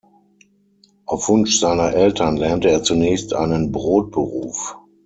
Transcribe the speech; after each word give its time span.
Auf 1.05 1.29
Wunsch 1.29 1.59
seiner 1.59 1.93
Eltern 1.93 2.35
lernte 2.35 2.71
er 2.71 2.81
zunächst 2.81 3.33
einen 3.35 3.71
Brotberuf. 3.71 4.75